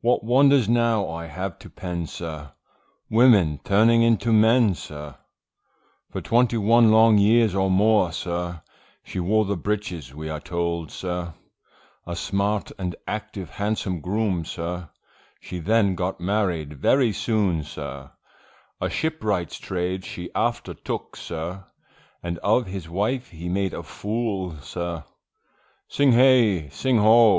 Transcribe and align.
What 0.00 0.22
wonders 0.22 0.68
now 0.68 1.10
I 1.10 1.26
have 1.26 1.58
to 1.58 1.68
pen, 1.68 2.06
sir, 2.06 2.52
Women 3.10 3.58
turning 3.64 4.00
into 4.02 4.32
men, 4.32 4.76
sir, 4.76 5.16
For 6.12 6.20
twenty 6.20 6.56
one 6.56 6.92
long 6.92 7.18
years, 7.18 7.52
or 7.52 7.68
more, 7.68 8.12
sir, 8.12 8.62
She 9.02 9.18
wore 9.18 9.44
the 9.46 9.56
breeches 9.56 10.14
we 10.14 10.28
are 10.28 10.38
told, 10.38 10.92
sir, 10.92 11.34
A 12.06 12.14
smart 12.14 12.70
and 12.78 12.94
active 13.08 13.50
handsome 13.50 14.00
groom, 14.00 14.44
sir, 14.44 14.88
She 15.40 15.58
then 15.58 15.96
got 15.96 16.20
married 16.20 16.74
very 16.74 17.12
soon, 17.12 17.64
sir, 17.64 18.12
A 18.80 18.88
shipwright's 18.88 19.58
trade 19.58 20.04
she 20.04 20.32
after 20.32 20.74
took, 20.74 21.16
sir, 21.16 21.64
And 22.22 22.38
of 22.38 22.68
his 22.68 22.88
wife, 22.88 23.30
he 23.32 23.48
made 23.48 23.74
a 23.74 23.82
fool 23.82 24.58
sir. 24.60 25.02
Sing 25.88 26.12
hey! 26.12 26.68
sing 26.68 27.00
O! 27.00 27.38